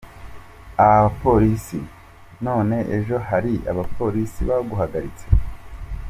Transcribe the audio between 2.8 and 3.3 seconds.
ejo